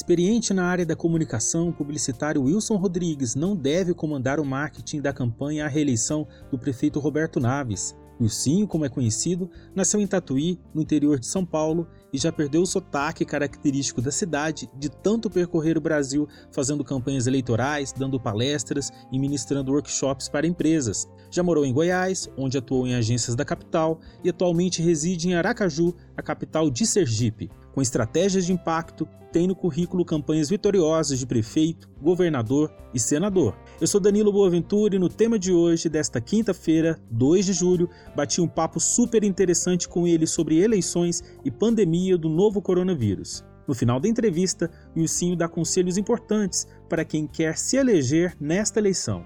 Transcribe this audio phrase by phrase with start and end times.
[0.00, 5.12] Experiente na área da comunicação, o publicitário Wilson Rodrigues não deve comandar o marketing da
[5.12, 7.94] campanha à reeleição do prefeito Roberto Naves.
[8.18, 12.62] Wilsinho, como é conhecido, nasceu em Tatuí, no interior de São Paulo, e já perdeu
[12.62, 18.90] o sotaque característico da cidade de tanto percorrer o Brasil fazendo campanhas eleitorais, dando palestras
[19.12, 21.06] e ministrando workshops para empresas.
[21.30, 25.94] Já morou em Goiás, onde atuou em agências da capital, e atualmente reside em Aracaju,
[26.16, 27.50] a capital de Sergipe.
[27.72, 33.56] Com estratégias de impacto, tem no currículo campanhas vitoriosas de prefeito, governador e senador.
[33.80, 38.40] Eu sou Danilo Boaventura e no tema de hoje, desta quinta-feira, 2 de julho, bati
[38.40, 43.44] um papo super interessante com ele sobre eleições e pandemia do novo coronavírus.
[43.68, 48.80] No final da entrevista, o Ilcinho dá conselhos importantes para quem quer se eleger nesta
[48.80, 49.24] eleição.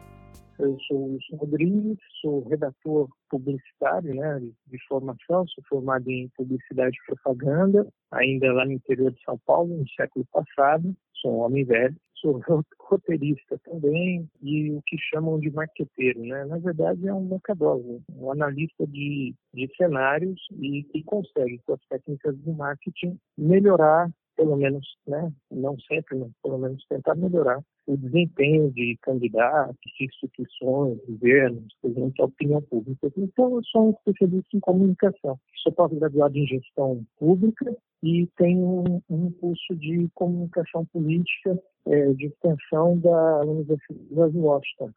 [0.58, 7.06] Eu sou Wilson Rodrigues, sou redator publicitário né, de formação, sou formado em publicidade e
[7.06, 10.94] propaganda, ainda lá no interior de São Paulo, no século passado.
[11.20, 12.40] Sou um homem velho, sou
[12.80, 16.44] roteirista também e o que chamam de marqueteiro, né?
[16.44, 21.84] Na verdade é um mercadólogo, um analista de, de cenários e que consegue, com as
[21.88, 27.96] técnicas do marketing, melhorar pelo menos, né, não sempre, mas pelo menos tentar melhorar o
[27.96, 33.12] desempenho de candidatos, instituições, governos, presidente da opinião pública.
[33.16, 35.38] Então, eu sou um especialista em comunicação.
[35.62, 42.98] Sou pós-graduado em gestão pública e tenho um, curso de comunicação política é, de extensão
[42.98, 44.90] da Universidade de Washington.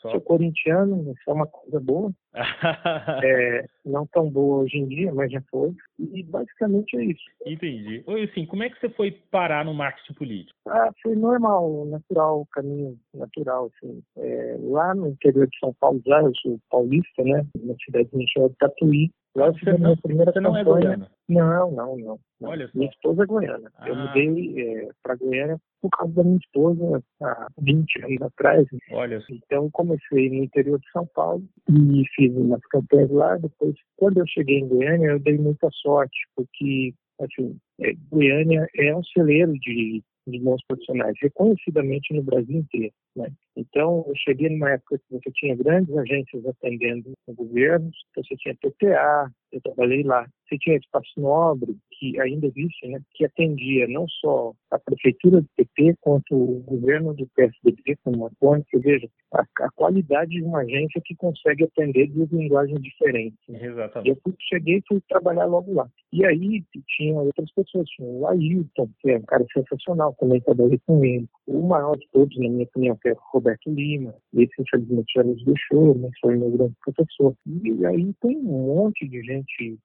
[0.00, 0.12] Só.
[0.12, 2.12] Sou corintiano, isso é uma coisa boa.
[3.24, 5.74] é, não tão boa hoje em dia, mas já foi.
[5.98, 7.24] E basicamente é isso.
[7.44, 8.02] Entendi.
[8.06, 10.58] Oi, assim, como é que você foi parar no marketing político?
[10.68, 14.02] Ah, foi normal, natural, caminho natural, assim.
[14.16, 17.44] É, lá no interior de São Paulo, já eu sou paulista, né?
[17.60, 21.10] Na cidade de Tatuí, Lá você não, primeira você não é goiana?
[21.28, 22.20] Não, não, não.
[22.40, 22.50] não.
[22.50, 23.70] Olha minha esposa é goiana.
[23.76, 23.88] Ah.
[23.88, 28.66] Eu mudei é, para Goiânia por causa da minha esposa há 20 anos atrás.
[28.90, 33.36] Olha Então comecei no interior de São Paulo e fiz umas campanhas lá.
[33.36, 38.94] Depois, quando eu cheguei em Goiânia, eu dei muita sorte, porque assim, é, Goiânia é
[38.94, 42.92] um celeiro de de bons profissionais, reconhecidamente no Brasil inteiro.
[43.16, 43.30] Né?
[43.56, 49.30] Então, eu cheguei numa época que você tinha grandes agências atendendo governos, você tinha PTA,
[49.52, 50.26] eu trabalhei lá.
[50.48, 55.48] Você tinha Espaço Nobre, que ainda existe, né, que atendia não só a prefeitura do
[55.56, 58.78] PT, quanto o governo do PSDB, como a Tônica.
[58.78, 63.38] Veja, a, a, qualidade de uma agência que consegue atender duas linguagens diferentes.
[63.48, 63.58] Né?
[63.62, 64.20] Exatamente.
[64.24, 65.88] Eu cheguei e fui trabalhar logo lá.
[66.12, 66.64] E aí
[66.96, 71.26] tinha outras pessoas, tinha o Ailton, que é um cara sensacional, também trabalhei com ele.
[71.46, 74.14] O maior de todos, na minha opinião, que é o Roberto Lima.
[74.34, 77.34] Esse, infelizmente, já nos deixou, mas foi meu grande professor.
[77.46, 79.37] E aí tem um monte de gente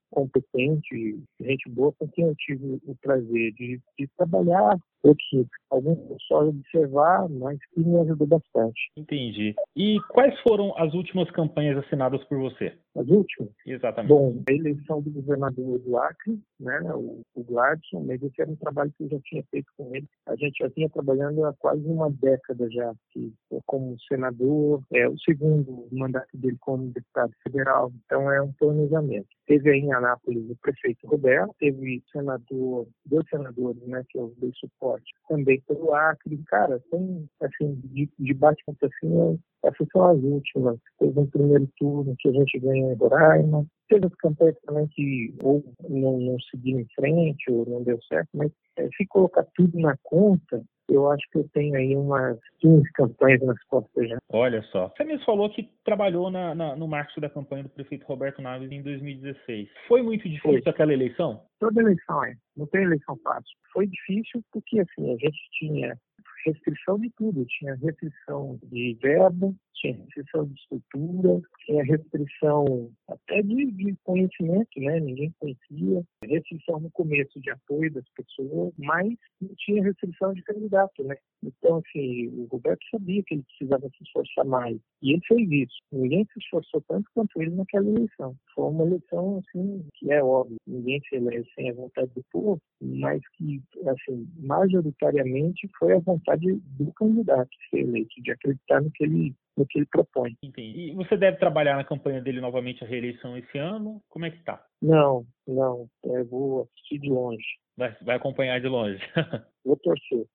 [0.10, 6.48] competente, gente boa, com quem eu tive o prazer de, de trabalhar, outros, alguns só
[6.48, 8.92] observar, mas que me ajudou bastante.
[8.98, 9.54] Entendi.
[9.76, 12.74] E quais foram as últimas campanhas assinadas por você?
[12.96, 13.50] As últimas?
[13.66, 14.10] Exatamente.
[14.10, 18.56] Bom, a eleição do governador do Acre, né, o, o Gladson, mas esse era um
[18.56, 20.08] trabalho que eu já tinha feito com ele.
[20.28, 23.34] A gente já vinha trabalhando há quase uma década já, que,
[23.66, 29.28] como senador, é o segundo mandato dele como deputado federal, então é um planejamento.
[29.48, 34.52] Teve aí em Anápolis o prefeito Roberto, teve senador, dois senadores, né, que eu dei
[34.54, 34.93] suporte,
[35.28, 36.38] também pelo Acre.
[36.48, 40.78] Cara, tem, assim, de, de bate-conta assim, essas são as últimas.
[41.00, 43.66] Teve um primeiro turno que a gente ganhou em Roraima.
[43.88, 48.30] Teve as campanhas também que ou não, não seguiram em frente ou não deu certo,
[48.34, 52.92] mas é, se colocar tudo na conta, eu acho que eu tenho aí umas 15
[52.94, 54.18] campanhas nas costas já.
[54.30, 54.90] Olha só.
[54.90, 58.72] Você mesmo falou que trabalhou na, na, no marketing da campanha do prefeito Roberto Naves
[58.72, 59.70] em 2016.
[59.88, 60.72] Foi muito difícil Foi.
[60.72, 61.42] aquela eleição?
[61.60, 62.36] Toda eleição é.
[62.56, 63.58] Não tem eleição fácil.
[63.72, 65.98] Foi difícil porque, assim, a gente tinha
[66.46, 67.46] restrição de tudo.
[67.46, 75.00] Tinha restrição de verba, restrição de estrutura, tinha restrição até de, de, conhecimento, né?
[75.00, 76.04] Ninguém conhecia.
[76.24, 81.16] Restrição no começo de apoio das pessoas, mas não tinha restrição de candidato, né?
[81.44, 84.78] Então, assim, o Roberto sabia que ele precisava se esforçar mais.
[85.02, 85.76] E ele fez isso.
[85.92, 88.36] Ninguém se esforçou tanto quanto ele naquela eleição.
[88.56, 90.58] Foi uma eleição, assim, que é óbvio.
[90.66, 96.54] Ninguém se elege sem a vontade do povo, mas que, assim, majoritariamente foi a vontade
[96.78, 100.36] do candidato ser eleito, de acreditar no que ele no que ele propõe.
[100.42, 100.92] Entendi.
[100.92, 104.02] E você deve trabalhar na campanha dele novamente a reeleição esse ano?
[104.10, 104.64] Como é que está?
[104.82, 105.88] Não, não.
[106.04, 107.44] Eu vou assistir de longe.
[107.76, 109.00] Vai, vai acompanhar de longe.
[109.66, 110.26] Vou torcer.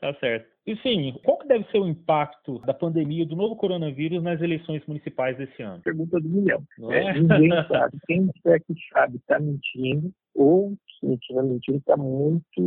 [0.00, 0.44] tá certo.
[0.66, 4.84] E sim, qual que deve ser o impacto da pandemia do novo coronavírus nas eleições
[4.86, 5.80] municipais desse ano?
[5.82, 6.64] Pergunta do milhão.
[6.90, 7.12] É?
[7.12, 7.96] Ninguém sabe.
[8.06, 12.60] Quem é que sabe está mentindo ou definitivamente ele está muito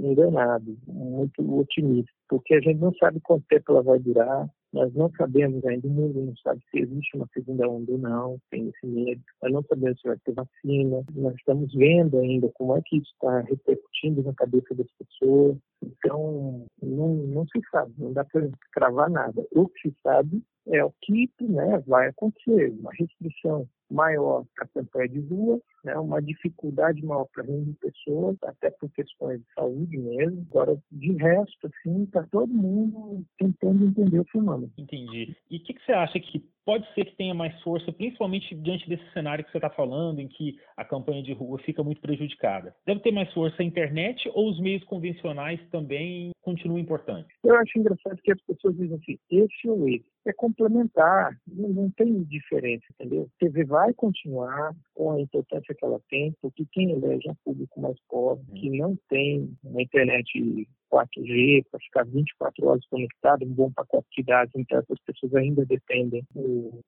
[0.00, 5.10] enganado, muito otimista, porque a gente não sabe quanto tempo ela vai durar, nós não
[5.16, 8.86] sabemos ainda, o mundo não sabe se existe uma segunda onda ou não, tem esse
[8.86, 9.20] medo.
[9.42, 11.04] Nós não sabemos se vai ter vacina.
[11.14, 15.56] Nós estamos vendo ainda como é que isso está repercutindo na cabeça das pessoas.
[15.82, 19.46] Então, não, não se sabe, não dá para cravar nada.
[19.52, 25.08] O que se sabe é o que né, vai acontecer, uma restrição maior para campanha
[25.08, 30.46] de rua, né, uma dificuldade maior para reunir pessoas, até por questões de saúde mesmo.
[30.50, 34.72] Agora, de resto, assim, está todo mundo tentando entender o fenômeno.
[34.78, 35.36] Entendi.
[35.50, 38.88] E o que, que você acha que pode ser que tenha mais força, principalmente diante
[38.88, 42.72] desse cenário que você está falando, em que a campanha de rua fica muito prejudicada?
[42.86, 47.36] Deve ter mais força a internet ou os meios convencionais também continuam importantes?
[47.42, 50.06] Eu acho engraçado que as pessoas dizem assim, esse ou esse.
[50.24, 53.28] É complementar, não, não tem diferença, entendeu?
[53.36, 57.36] A TV vai continuar com a importância que ela tem, porque quem elege é um
[57.42, 63.54] público mais pobre, que não tem uma internet 4G para ficar 24 horas conectado, um
[63.54, 66.22] bom pacote de dados, então essas pessoas ainda dependem,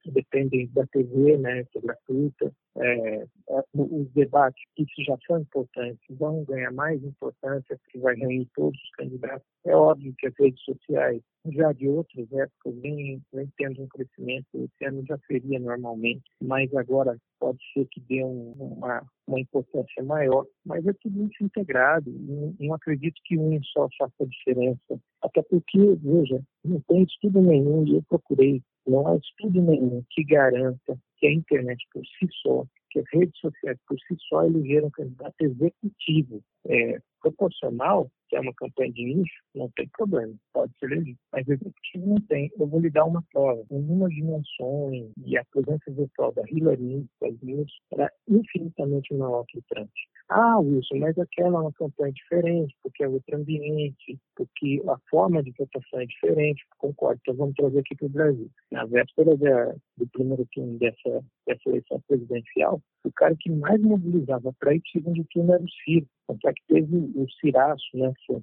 [0.04, 2.52] dependem da TV, né, que é gratuita.
[2.76, 8.46] É, é, os debates, que já são importantes, vão ganhar mais importância, porque vai reunir
[8.54, 9.46] todos os candidatos.
[9.64, 14.46] É óbvio que as redes sociais, já de outras épocas, vem, vem tendo um crescimento,
[14.54, 20.02] esse ano já seria normalmente, mas agora pode ser que dê um, uma, uma importância
[20.04, 25.42] maior, mas é tudo isso integrado, não, não acredito que um só faça diferença, até
[25.42, 30.98] porque, veja, não tem estudo nenhum, e eu procurei, não há estudo nenhum que garanta
[31.18, 35.34] que a internet por si só, que as redes sociais por si só elegeram candidato
[35.40, 41.18] executivo é, proporcional, que é uma campanha de nicho, não tem problema, pode ser elegido.
[41.32, 42.50] Mas executivo não tem.
[42.58, 43.62] Eu vou lhe dar uma prova.
[43.68, 49.44] O número de menções e a presença virtual da Hillary das News era infinitamente maior
[49.48, 49.90] que o Trump.
[50.28, 55.42] Ah, Wilson, mas aquela é uma campanha diferente, porque é outro ambiente, porque a forma
[55.42, 56.64] de votação é diferente.
[56.78, 58.50] Concordo, então vamos trazer aqui para o Brasil.
[58.70, 64.54] Na véspera da, do primeiro turno dessa, dessa eleição presidencial, o cara que mais mobilizava
[64.58, 66.06] para ir o segundo turno era o Ciro.
[66.26, 68.42] Tanto é que teve o Ciraço, né, que foi o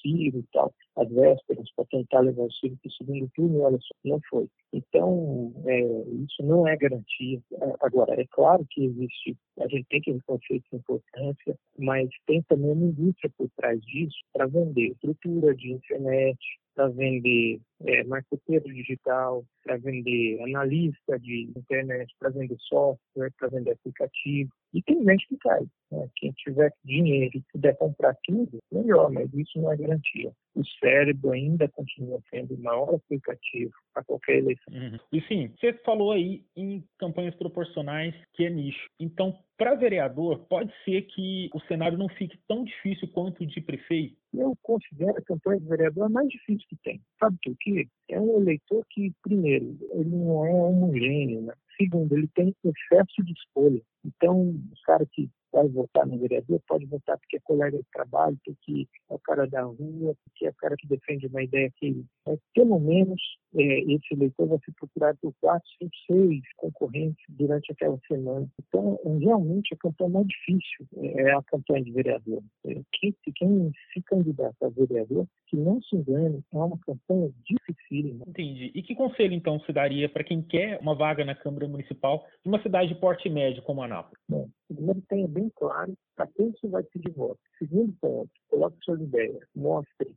[0.00, 3.62] Ciro e tal, às vésperas, para tentar levar o Ciro para o segundo turno, e
[3.62, 4.48] olha só, não foi.
[4.72, 5.80] Então, é,
[6.24, 7.40] isso não é garantia.
[7.80, 12.70] Agora, é claro que existe, a gente tem que reconhecer essa importância, mas tem também
[12.70, 16.38] uma indústria por trás disso para vender estrutura de internet,
[16.74, 23.72] para vender é, marqueteiro digital, para vender analista de internet, para vender software, para vender
[23.72, 24.50] aplicativo.
[24.72, 25.64] E tem gente que cai.
[25.90, 26.08] Né?
[26.14, 30.30] Quem tiver dinheiro e puder comprar tudo, melhor, mas isso não é garantia.
[30.54, 34.72] O cérebro ainda continua sendo o maior aplicativo para qualquer eleição.
[34.72, 34.98] Uhum.
[35.12, 38.88] E sim, você falou aí em campanhas proporcionais que é nicho.
[38.98, 43.60] Então, para vereador, pode ser que o cenário não fique tão difícil quanto o de
[43.60, 44.16] prefeito?
[44.32, 47.00] Eu considero a campanha de vereador a mais difícil que tem.
[47.18, 47.88] Sabe por quê?
[48.08, 51.54] É um eleitor que, primeiro, ele não é homogêneo, né?
[51.76, 53.82] Segundo, ele tem excesso de escolha.
[54.04, 58.38] Então, o cara que vai votar no vereador pode votar porque é colega de trabalho,
[58.44, 62.04] porque é o cara da rua, porque é o cara que defende uma ideia que,
[62.26, 63.20] mas, pelo menos,
[63.54, 68.48] é, esse eleitor vai ser procurado por quatro, cinco, seis concorrentes durante aquela semana.
[68.60, 72.42] Então, realmente, a campanha mais difícil é a campanha de vereador.
[72.66, 78.22] É, quem, quem se candidata a vereador, que não se engane, é uma campanha difícil.
[78.26, 78.70] Entendi.
[78.74, 82.48] E que conselho, então, se daria para quem quer uma vaga na Câmara Municipal de
[82.48, 84.18] uma cidade de porte médio como Anápolis?
[84.28, 87.38] Bom, primeiro tenha bem claro para quem você vai pedir voto.
[87.58, 90.14] Segundo ponto, coloque suas ideias, mostre,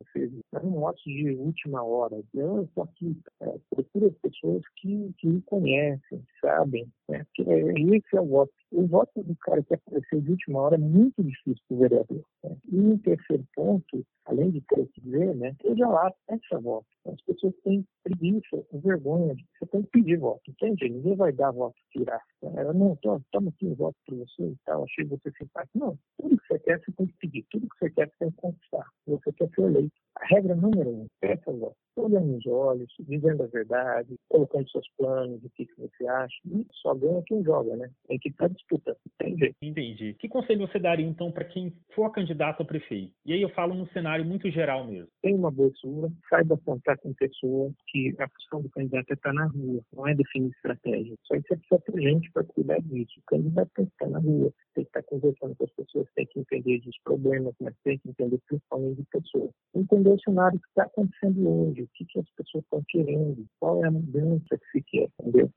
[0.51, 2.21] não mostre de última hora.
[2.33, 7.25] Não, que é, procure as pessoas que, que me conhecem, sabem, né?
[7.25, 8.51] Porque esse é o voto.
[8.71, 12.25] O voto do cara que apareceu de última hora é muito difícil para o vereador.
[12.43, 12.57] Né?
[12.71, 16.85] E em terceiro ponto, além de ter que dizer, né, seja lá, peça voto.
[17.05, 20.89] As pessoas têm preguiça, vergonha, você tem que pedir voto, entende?
[20.89, 22.21] Ninguém vai dar voto tirar.
[22.41, 25.77] Ela não, toma aqui um voto para você e tal, achei você simpático.
[25.77, 28.31] Não, tudo que você quer, você tem que pedir, tudo que você quer, você tem
[28.31, 28.85] que conquistar.
[29.07, 29.95] Você quer ser eleito.
[30.21, 35.43] A regra número um, peça voto olhando nos olhos, dizendo a verdade, colocando seus planos,
[35.43, 36.35] o que, que você acha.
[36.45, 37.89] E só ganha quem joga, né?
[38.07, 39.55] Tem que disputando, tem jeito.
[39.61, 40.15] Entendi.
[40.19, 43.13] Que conselho você daria, então, para quem for candidato a prefeito?
[43.25, 45.07] E aí eu falo num cenário muito geral mesmo.
[45.21, 49.45] Tem uma bolsura, saiba contar com pessoas, que a função do candidato é estar na
[49.47, 51.15] rua, não é definir estratégia.
[51.25, 53.19] Só isso é precisa ter gente para cuidar disso.
[53.19, 56.25] O candidato tem que estar na rua, tem que estar conversando com as pessoas, tem
[56.25, 59.51] que entender dos problemas, mas tem que entender principalmente de pessoas.
[59.75, 63.83] Entender o cenário que está acontecendo hoje, o que, que as pessoas estão querendo, qual
[63.83, 65.49] é a mudança que se quer, entendeu?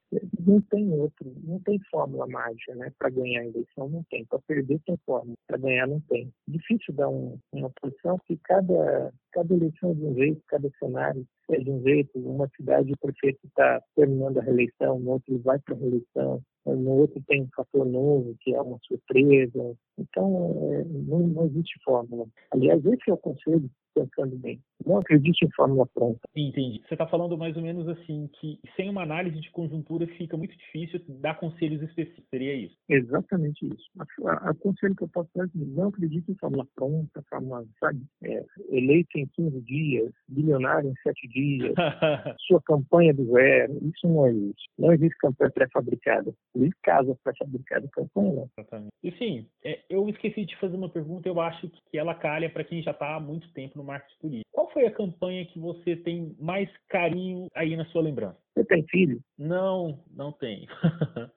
[0.46, 2.92] Não tem outro, não tem fórmula mágica, né?
[2.98, 6.32] Para ganhar a eleição não tem, para perder tem fórmula, para ganhar não tem.
[6.48, 11.26] Difícil dar um, uma posição que cada, cada eleição é de um jeito, cada cenário
[11.50, 12.18] é de um jeito.
[12.18, 16.90] Uma cidade o prefeito está terminando a reeleição, no outro vai para a reeleição, no
[16.90, 19.76] outro tem um fator novo, que é uma surpresa.
[19.98, 22.26] Então, é, não, não existe fórmula.
[22.50, 24.60] Aliás, esse é o conselho pensando bem.
[24.84, 26.20] Não acredite em fórmula pronta.
[26.34, 26.82] Entendi.
[26.86, 30.56] Você está falando mais ou menos assim que sem uma análise de conjuntura fica muito
[30.56, 32.28] difícil dar conselhos específicos.
[32.28, 32.76] Seria isso?
[32.88, 33.90] Exatamente isso.
[34.26, 38.44] A, conselho que eu posso dar é não acredite em fórmula pronta, fórmula, sabe, é,
[38.70, 41.74] eleito em 15 dias, bilionário em 7 dias,
[42.46, 43.78] sua campanha do zero.
[43.82, 44.70] Isso não existe.
[44.78, 46.34] Não existe campanha pré-fabricada.
[46.54, 48.50] Existe casa pré-fabricada, campanha não.
[48.58, 48.92] Exatamente.
[49.02, 52.64] E sim, é, eu esqueci de fazer uma pergunta, eu acho que ela calha para
[52.64, 54.50] quem já está há muito tempo no marketing político.
[54.52, 58.43] Qual foi a campanha que você tem mais carinho aí na sua lembrança?
[58.54, 59.20] Você tem filho?
[59.36, 60.66] Não, não tenho.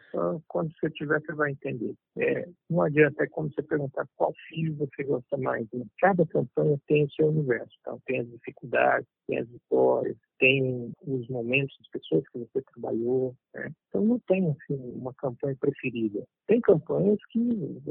[0.47, 1.95] Quando você tiver, você vai entender.
[2.17, 5.67] É, não adianta, é como você perguntar qual filho você gosta mais.
[5.73, 5.83] Né?
[5.99, 7.75] Cada campanha tem o seu universo.
[7.81, 13.35] Então, tem as dificuldades, tem as vitórias, tem os momentos, as pessoas que você trabalhou.
[13.53, 13.71] Né?
[13.87, 16.23] Então, não tem assim, uma campanha preferida.
[16.47, 17.39] Tem campanhas que,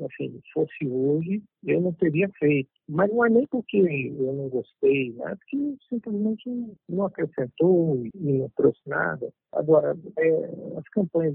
[0.05, 2.71] assim, se fosse hoje, eu não teria feito.
[2.89, 5.37] Mas não é nem porque eu não gostei, né?
[5.37, 6.49] porque simplesmente
[6.89, 9.16] não acrescentou e não trouxe nada.
[9.53, 11.35] Agora, é, as campanhas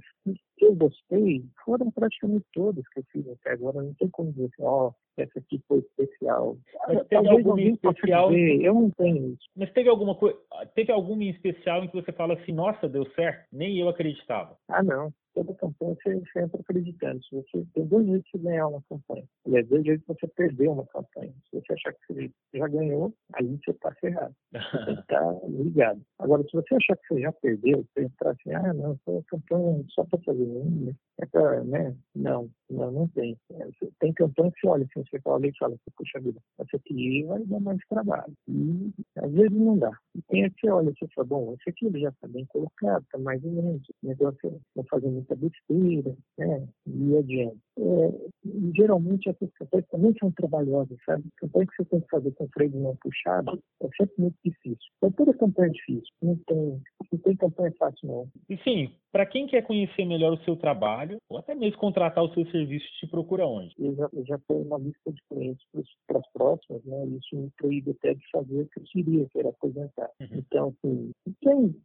[0.57, 3.81] que eu gostei foram praticamente todas que eu fiz até agora.
[3.81, 6.57] Não tem como dizer assim, ó, oh, essa aqui foi especial.
[6.87, 8.29] Mas teve alguma especial?
[8.29, 9.49] Dizer, eu não tenho isso.
[9.55, 10.37] Mas teve alguma coisa,
[10.75, 13.47] teve alguma em especial em que você fala assim, nossa, deu certo?
[13.51, 14.57] Nem eu acreditava.
[14.67, 17.23] Ah, não toda campanha você sempre acreditando.
[17.23, 19.23] Se você tem dois jeitos de ganhar uma campanha.
[19.45, 21.33] Aliás, dois jeitos de você perder uma campanha.
[21.49, 24.35] Se você achar que você já ganhou, aí você está ferrado.
[24.71, 26.01] Você tem que estar tá ligado.
[26.19, 29.23] Agora, se você achar que você já perdeu, você entrar assim, ah, não, foi uma
[29.23, 31.95] campanha só para fazer um, é né?
[32.15, 33.37] Não, não, não tem.
[33.51, 33.67] É,
[33.99, 37.43] tem campanha que você olha assim, você fala e fala, puxa vida, essa aqui vai
[37.45, 38.33] dar mais trabalho.
[38.47, 39.91] E às vezes não dá.
[40.15, 42.45] E tem a que você olha e você fala, bom, esse aqui já está bem
[42.45, 43.81] colocado, está mais ou menos.
[44.03, 46.67] O negócio não fazendo muita besteira, né?
[46.87, 47.59] E adiante.
[47.77, 48.29] É,
[48.75, 51.23] geralmente essas campanhas também são trabalhosas, sabe?
[51.37, 54.91] Campanha que você tem que fazer com freio de mão puxado é sempre muito difícil.
[54.97, 56.13] Então toda campanha é difícil.
[56.21, 58.27] Não tem, não tem campanha fácil, não.
[58.49, 62.33] E sim, para quem quer conhecer melhor o seu trabalho, ou até mesmo contratar o
[62.33, 63.73] seu serviço, te procura onde?
[63.77, 65.65] Eu já, eu já tenho uma lista de clientes
[66.07, 67.05] para as próximas, né?
[67.07, 70.09] Isso me proíbe até de fazer o que eu queria, que era aposentar.
[70.21, 70.27] Uhum.
[70.31, 71.11] Então, assim,
[71.41, 71.75] tem,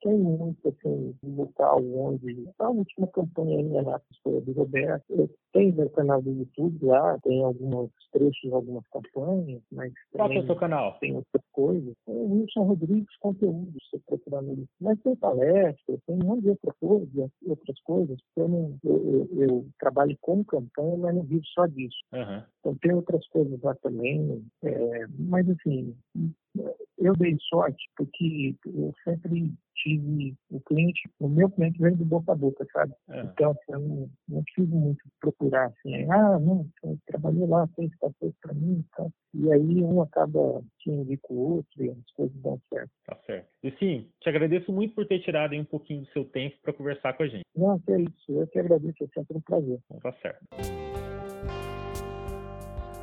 [0.00, 2.48] tem muito, assim, um local onde...
[2.58, 5.30] A última campanha minha na foi do Roberto.
[5.52, 10.46] Tem meu canal do YouTube lá, tem alguns trechos, algumas campanhas, mas Qual é o
[10.46, 10.98] seu canal?
[10.98, 11.94] Tem outras coisas.
[12.06, 16.50] Tem o Wilson Rodrigues Conteúdo, se procurar no Mas tem palestra, tem um monte de
[16.50, 18.18] outra coisa, outras coisas.
[18.36, 21.98] Eu, não, eu, eu, eu trabalho com campanha, mas não vivo só disso.
[22.12, 22.42] Uhum.
[22.60, 24.44] Então tem outras coisas lá também.
[24.62, 25.94] É, mas assim,
[26.98, 32.32] eu dei sorte porque eu sempre tive o cliente, o meu cliente veio do boca
[32.32, 32.92] a boca, sabe?
[33.08, 33.20] É.
[33.22, 37.94] Então, assim, eu não, não tive muito procurar assim, ah, não, eu trabalhei lá, fez
[37.96, 39.12] coisa para mim, então.
[39.34, 42.90] E aí um acaba te indica o outro e as coisas dão certo.
[43.06, 43.48] Tá certo.
[43.62, 46.72] E sim, te agradeço muito por ter tirado aí um pouquinho do seu tempo para
[46.72, 47.44] conversar com a gente.
[47.56, 48.32] Não, que é isso.
[48.32, 49.78] Eu que agradeço, é sempre um prazer.
[50.02, 50.44] Tá certo.